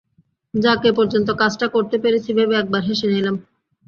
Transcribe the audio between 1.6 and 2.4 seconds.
করতে পেরেছি